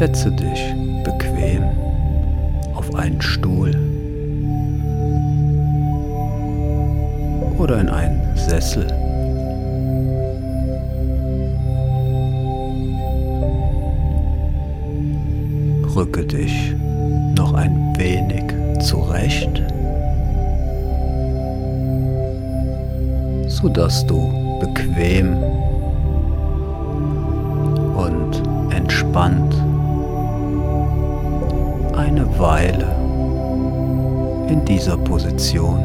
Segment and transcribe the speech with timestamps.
[0.00, 1.62] Setze dich bequem
[2.74, 3.68] auf einen Stuhl
[7.58, 8.86] oder in einen Sessel.
[15.94, 16.74] Rücke dich
[17.36, 18.44] noch ein wenig
[18.82, 19.62] zurecht,
[23.48, 24.18] sodass du
[24.60, 25.36] bequem
[27.94, 28.42] und
[28.74, 29.54] entspannt
[32.10, 32.88] eine Weile
[34.48, 35.78] in dieser Position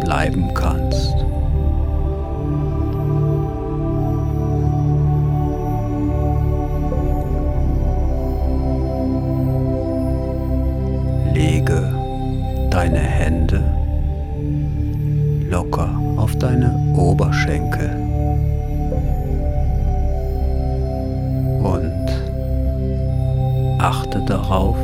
[0.00, 1.14] bleiben kannst.
[11.34, 11.92] Lege
[12.70, 13.62] deine Hände
[15.50, 17.90] locker auf deine Oberschenkel
[21.62, 22.06] und
[23.78, 24.76] achte darauf,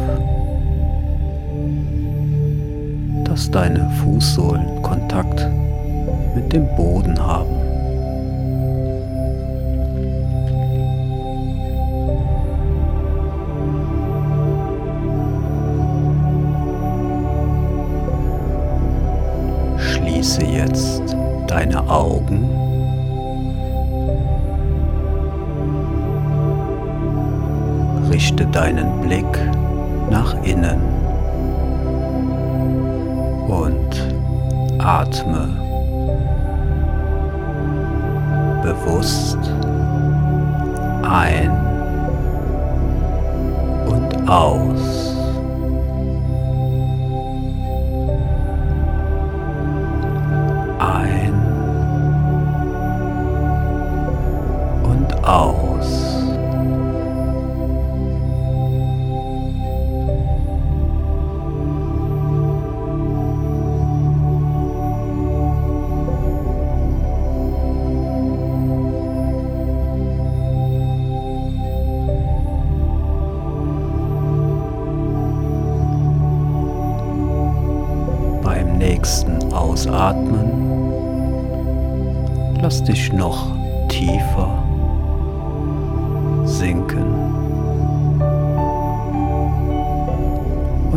[3.36, 5.46] dass deine Fußsohlen Kontakt
[6.34, 7.54] mit dem Boden haben.
[19.76, 21.14] Schließe jetzt
[21.46, 22.48] deine Augen.
[28.10, 29.26] Richte deinen Blick
[30.10, 30.95] nach innen
[35.06, 35.48] atme
[38.62, 39.38] bewusst
[41.02, 41.50] ein
[43.86, 45.05] und aus.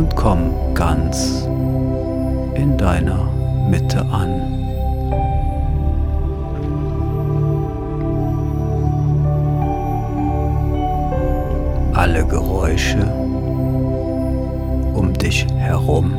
[0.00, 1.46] Und komm ganz
[2.54, 3.28] in deiner
[3.68, 4.30] Mitte an.
[11.92, 13.06] Alle Geräusche
[14.94, 16.14] um dich herum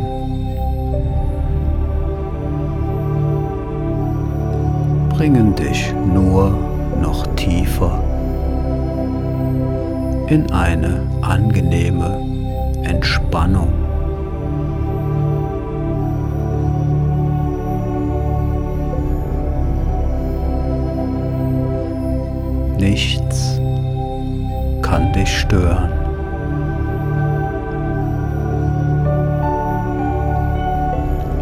[5.09, 6.56] bringen dich nur
[7.02, 8.00] noch tiefer
[10.28, 12.31] in eine angenehme
[12.84, 13.74] Entspannung.
[22.78, 23.59] Nichts
[24.81, 25.91] kann dich stören.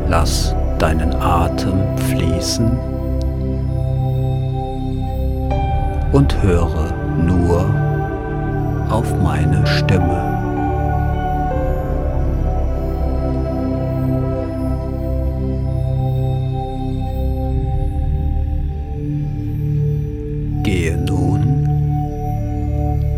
[0.10, 2.70] Lass deinen Atem fließen
[6.12, 6.92] und höre
[7.26, 7.66] nur
[8.90, 10.39] auf meine Stimme.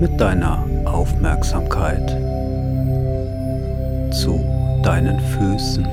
[0.01, 2.09] Mit deiner Aufmerksamkeit
[4.11, 4.43] zu
[4.81, 5.85] deinen Füßen.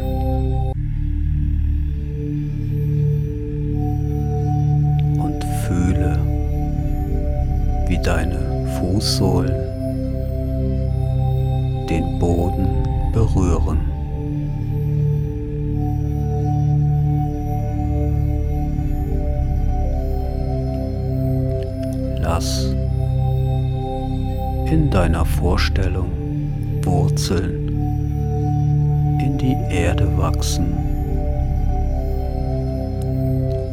[5.20, 6.19] Und fühle,
[7.87, 9.52] wie deine Fußsohlen
[11.90, 12.66] den Boden
[13.12, 13.88] berühren.
[24.99, 26.11] Deiner Vorstellung
[26.83, 27.69] Wurzeln
[29.21, 30.73] in die Erde wachsen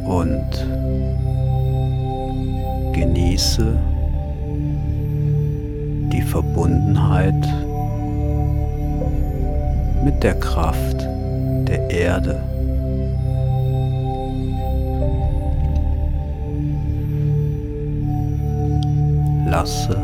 [0.04, 0.48] und
[2.92, 3.76] genieße
[6.12, 7.34] die Verbundenheit
[10.04, 11.00] mit der Kraft
[11.66, 12.40] der Erde.
[19.50, 19.95] Lasse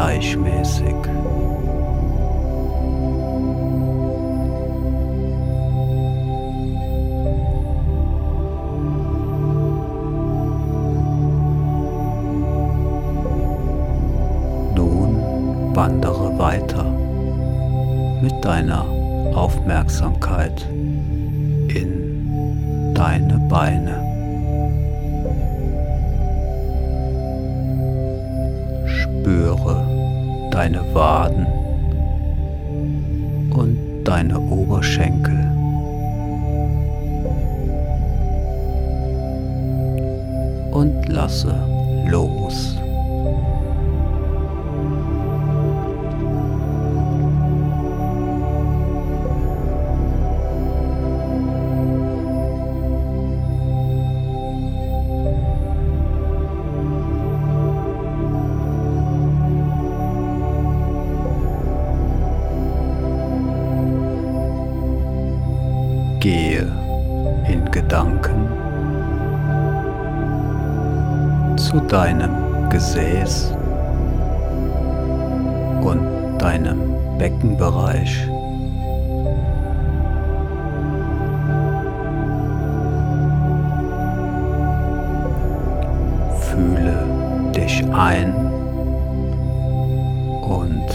[0.00, 0.94] gleichmäßig.
[14.74, 16.84] Nun wandere weiter
[18.22, 18.86] mit deiner
[19.34, 20.66] Aufmerksamkeit
[41.30, 41.54] Und lasse
[42.06, 42.79] los.
[71.90, 73.52] Deinem Gesäß
[75.82, 76.78] und deinem
[77.18, 78.28] Beckenbereich.
[86.38, 88.34] Fühle dich ein
[90.42, 90.86] und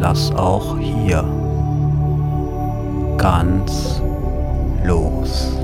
[0.00, 1.24] lass auch hier
[3.16, 4.02] ganz
[4.82, 5.59] los.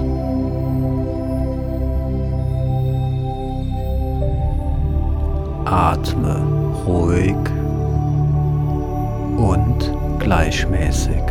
[5.67, 6.37] Atme
[6.87, 7.35] ruhig
[9.37, 11.23] und gleichmäßig.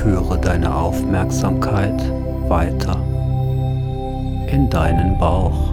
[0.00, 2.00] Führe deine Aufmerksamkeit
[2.48, 2.96] weiter
[4.46, 5.69] in deinen Bauch.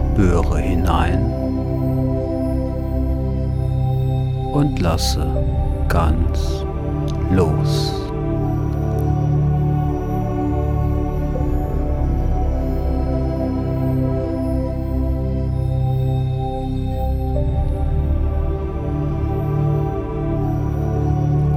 [0.00, 1.32] Spüre hinein
[4.52, 5.26] und lasse
[5.88, 6.64] ganz
[7.30, 7.94] los.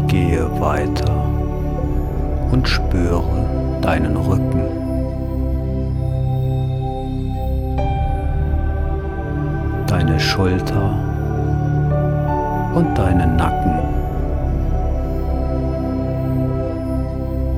[0.07, 0.92] Gehe weiter
[10.33, 10.89] Schulter
[12.73, 13.77] und deinen Nacken.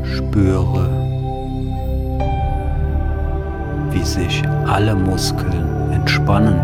[0.03, 0.89] Spüre,
[3.91, 6.59] wie sich alle Muskeln entspannen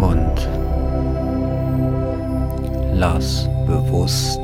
[0.00, 0.48] und
[2.94, 4.40] lass bewusst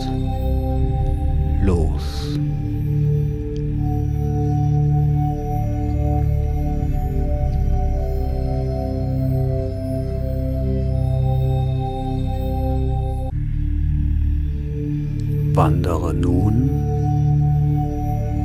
[15.54, 16.71] Wandere nun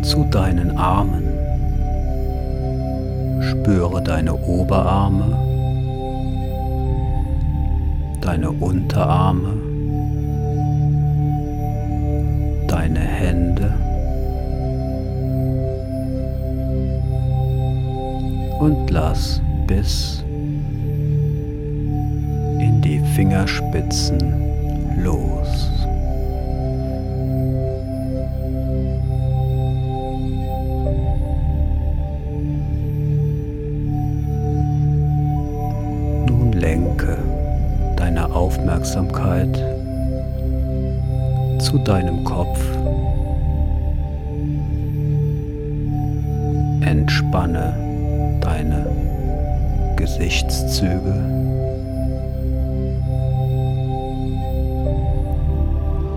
[0.03, 1.23] zu deinen Armen.
[3.41, 5.37] Spüre deine Oberarme,
[8.19, 9.53] deine Unterarme,
[12.67, 13.73] deine Hände
[18.59, 20.23] und lass bis
[22.59, 24.19] in die Fingerspitzen
[25.03, 25.76] los.
[38.87, 39.53] Aufmerksamkeit
[41.59, 42.57] zu deinem Kopf.
[46.79, 47.73] Entspanne
[48.39, 48.85] deine
[49.97, 51.15] Gesichtszüge.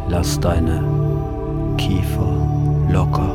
[0.09, 0.85] Lass deine
[1.77, 2.47] Kiefer
[2.89, 3.35] locker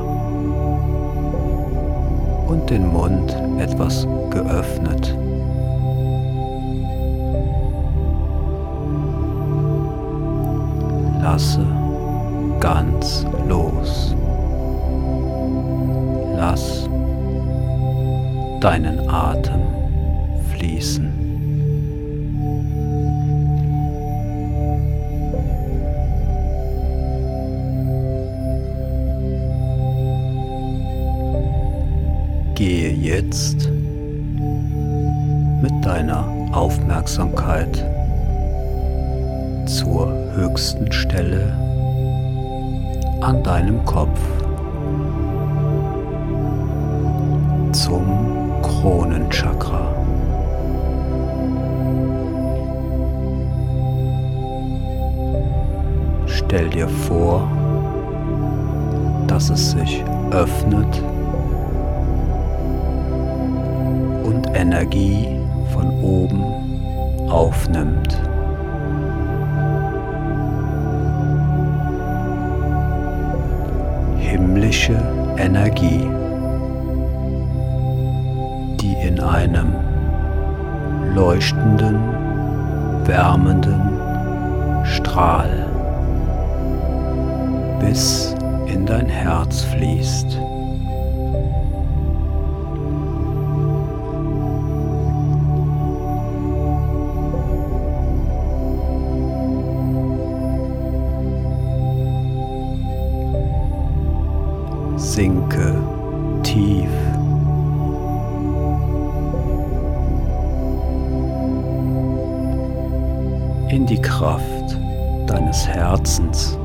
[2.48, 5.14] und den Mund etwas geöffnet.
[11.36, 11.68] Lasse
[12.62, 14.16] ganz los.
[16.38, 16.88] Lass
[18.62, 19.60] deinen Atem
[20.50, 21.12] fließen.
[32.56, 33.70] Gehe jetzt
[35.84, 37.86] deiner Aufmerksamkeit
[39.66, 40.05] zur
[40.36, 41.54] höchsten Stelle
[43.22, 44.20] an deinem Kopf,
[47.72, 49.96] zum Kronenchakra.
[56.26, 57.50] Stell dir vor,
[59.28, 61.02] dass es sich öffnet
[64.24, 65.40] und Energie
[65.72, 66.44] von oben
[67.30, 68.20] aufnimmt.
[74.36, 75.02] Himmlische
[75.38, 76.10] Energie,
[78.82, 79.74] die in einem
[81.16, 81.96] leuchtenden,
[83.06, 83.82] wärmenden
[84.84, 85.66] Strahl
[87.80, 90.38] bis in dein Herz fließt.
[105.16, 105.74] Sinke
[106.44, 106.92] tief.
[113.70, 114.78] in die Kraft
[115.26, 116.60] deines Herzens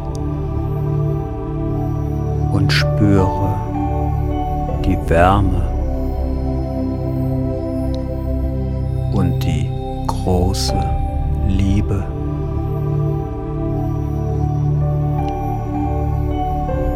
[2.53, 3.55] und spüre
[4.85, 5.63] die Wärme
[9.13, 9.71] und die
[10.09, 10.75] große
[11.47, 12.05] Liebe,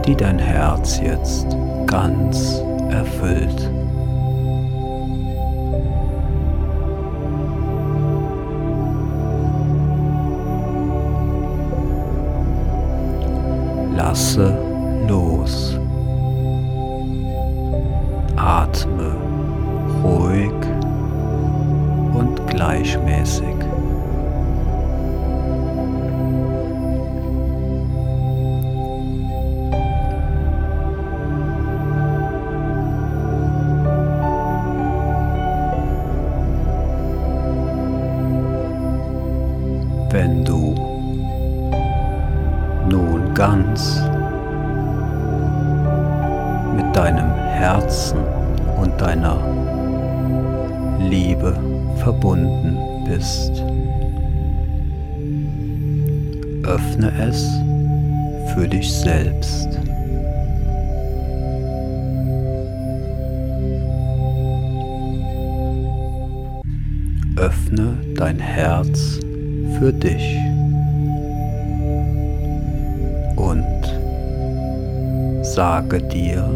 [0.06, 1.46] die dein Herz jetzt
[1.86, 3.70] ganz erfüllt.
[13.96, 14.58] Lasse
[15.08, 15.78] los.
[18.36, 19.16] Atme
[20.02, 20.52] ruhig
[22.14, 23.73] und gleichmäßig.
[58.54, 59.68] Für dich selbst.
[67.36, 69.18] Öffne dein Herz
[69.78, 70.38] für dich.
[73.36, 73.74] Und
[75.42, 76.48] sage dir,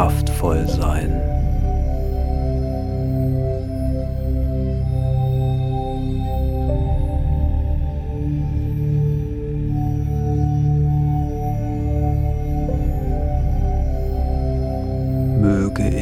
[0.00, 1.10] kraftvoll sein.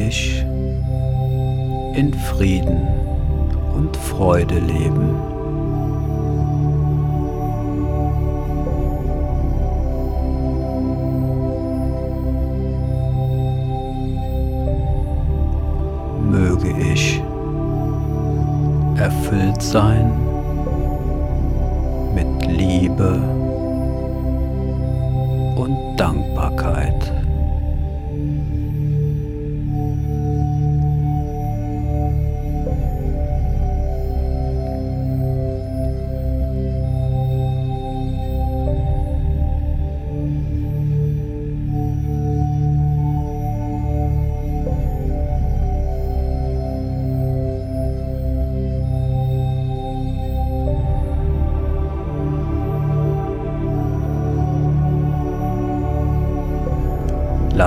[0.09, 0.45] ich
[1.95, 2.87] in Frieden
[3.77, 5.28] und Freude leben.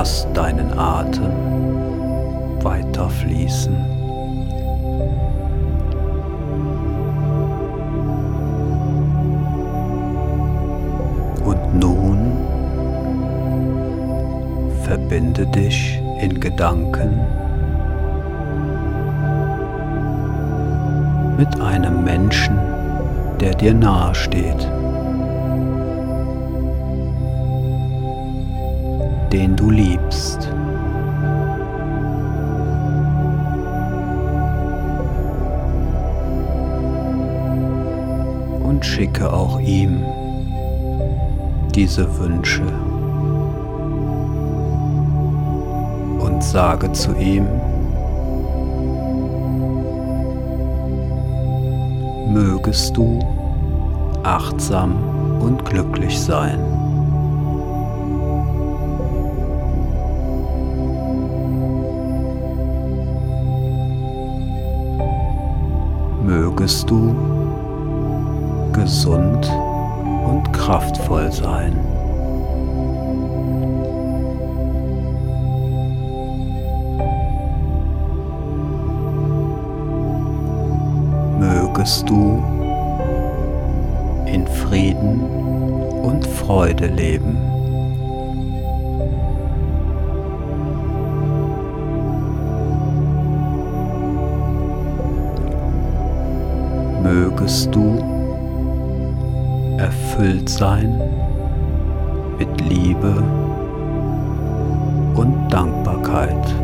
[0.01, 1.31] Lass deinen Atem
[2.63, 3.75] weiter fließen.
[11.45, 12.31] Und nun
[14.81, 17.19] verbinde dich in Gedanken
[21.37, 22.57] mit einem Menschen,
[23.39, 24.67] der dir nahe steht,
[29.31, 30.49] den du liebst.
[38.63, 40.03] Und schicke auch ihm
[41.73, 42.63] diese Wünsche
[46.19, 47.47] und sage zu ihm,
[52.33, 53.19] mögest du
[54.23, 54.95] achtsam
[55.41, 56.70] und glücklich sein.
[66.41, 67.15] Mögest du
[68.73, 69.47] gesund
[70.25, 71.77] und kraftvoll sein.
[81.37, 82.43] mögest du
[84.25, 85.21] in Frieden
[86.03, 87.60] und Freude leben.
[97.13, 97.97] Mögest du
[99.77, 100.97] erfüllt sein
[102.39, 103.21] mit Liebe
[105.15, 106.60] und Dankbarkeit.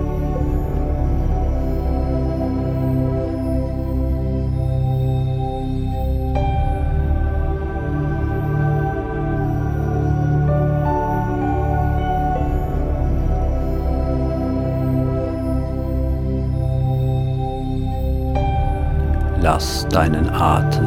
[19.57, 20.85] Lass deinen Atem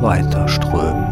[0.00, 1.02] weiter strömen.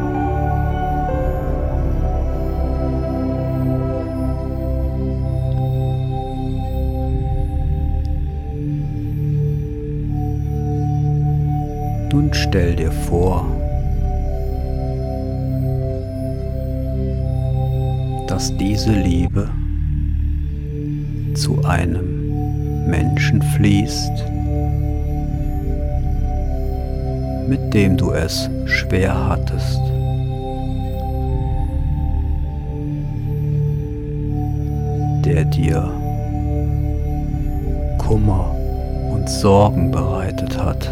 [12.13, 13.45] Nun stell dir vor,
[18.29, 19.49] dass diese Liebe
[21.35, 24.30] zu einem Menschen fließt,
[27.51, 29.81] mit dem du es schwer hattest.
[35.25, 35.89] der dir
[37.99, 38.57] Kummer
[39.13, 40.89] und Sorgen bereitet hat.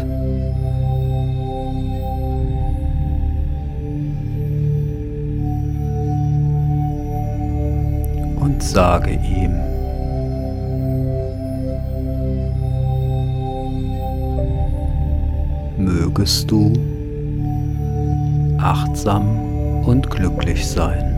[8.39, 9.68] Und sage ihm,
[15.89, 16.71] mögest du
[18.59, 21.15] achtsam und glücklich sein.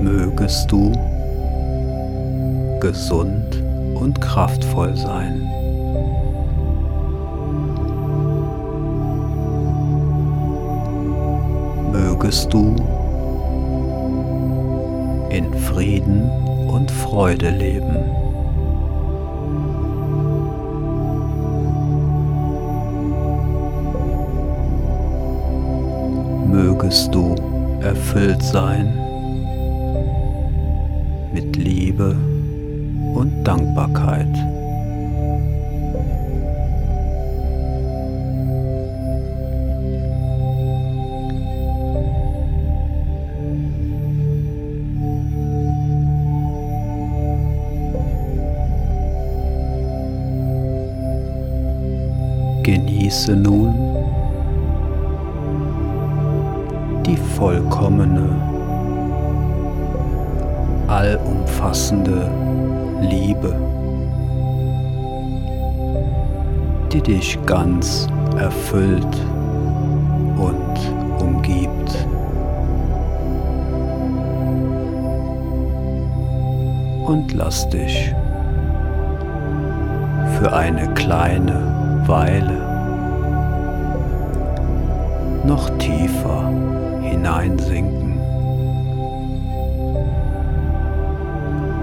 [0.00, 0.90] Mögest du
[2.80, 3.62] gesund
[3.94, 5.40] und kraftvoll sein.
[11.92, 12.74] Mögest du
[15.36, 16.30] in Frieden
[16.66, 17.94] und Freude leben.
[26.50, 27.34] Mögest du
[27.82, 28.94] erfüllt sein
[31.34, 32.16] mit Liebe
[33.14, 34.55] und Dankbarkeit.
[53.06, 53.72] Genieße nun
[57.06, 58.28] die vollkommene,
[60.88, 62.28] allumfassende
[63.02, 63.54] Liebe,
[66.90, 68.08] die dich ganz
[68.40, 69.16] erfüllt
[70.36, 72.08] und umgibt.
[77.06, 78.12] Und lass dich
[80.40, 82.65] für eine kleine Weile
[85.46, 86.50] noch tiefer
[87.02, 88.18] hineinsinken,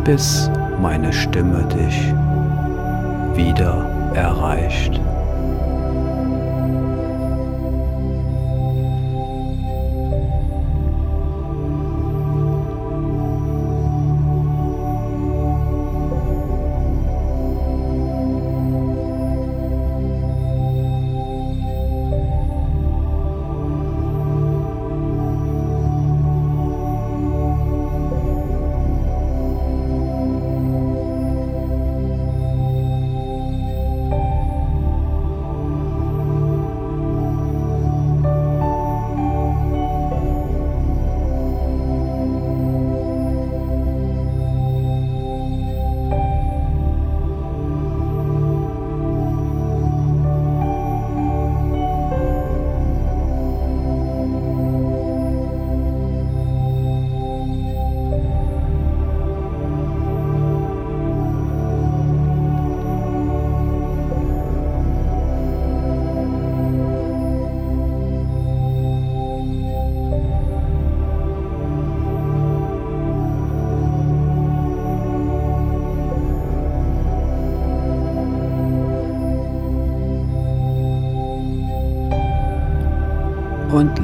[0.04, 2.14] bis meine Stimme dich
[3.36, 5.00] wieder erreicht.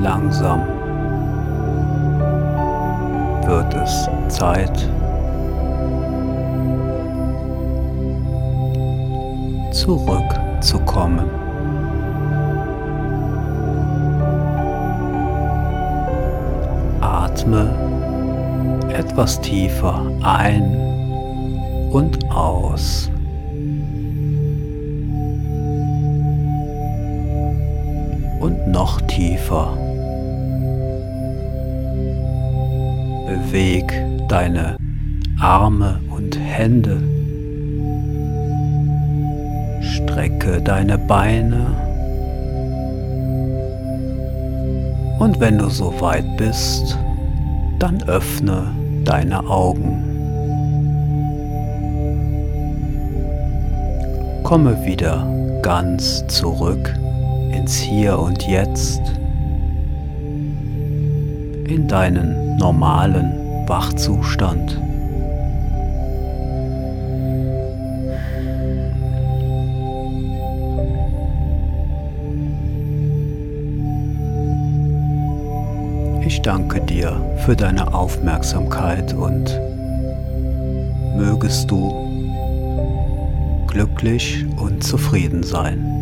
[0.02, 0.62] Langsam
[3.50, 4.90] wird es Zeit,
[9.72, 11.26] zurückzukommen.
[17.02, 17.74] Atme
[18.94, 20.76] etwas tiefer ein
[21.92, 23.10] und aus.
[28.40, 29.88] Und noch tiefer.
[33.39, 33.91] Beweg
[34.28, 34.75] deine
[35.39, 37.02] Arme und Hände.
[39.82, 41.67] Strecke deine Beine.
[45.19, 46.97] Und wenn du so weit bist,
[47.80, 48.67] dann öffne
[49.06, 50.04] deine Augen.
[54.43, 55.25] Komme wieder
[55.62, 56.93] ganz zurück
[57.54, 59.02] ins Hier und Jetzt,
[61.69, 64.82] in deinen normalen Wachzustand.
[76.25, 79.60] Ich danke dir für deine Aufmerksamkeit und
[81.15, 82.10] mögest du
[83.67, 85.99] glücklich und zufrieden sein.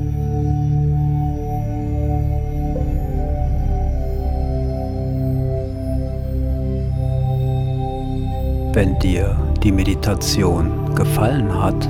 [8.78, 11.88] Wenn dir die Meditation gefallen hat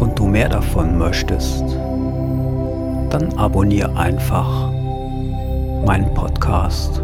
[0.00, 1.64] und du mehr davon möchtest,
[3.10, 4.72] dann abonniere einfach
[5.84, 7.02] meinen Podcast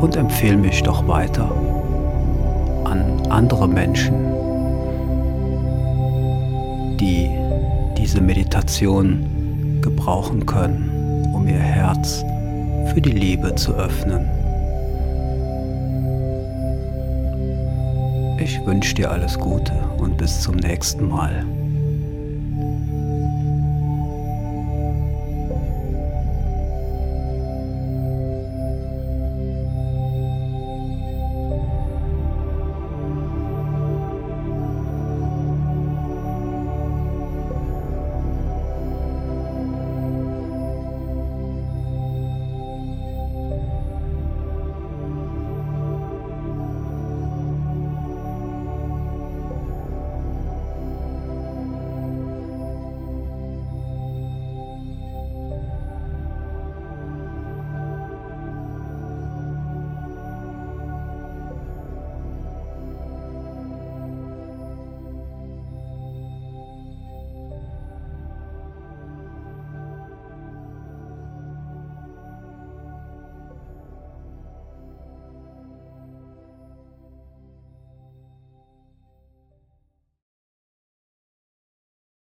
[0.00, 1.52] und empfehle mich doch weiter
[2.84, 4.14] an andere Menschen,
[6.98, 7.28] die
[7.98, 12.24] diese Meditation gebrauchen können, um ihr Herz
[12.88, 14.28] für die Liebe zu öffnen.
[18.38, 21.44] Ich wünsche dir alles Gute und bis zum nächsten Mal.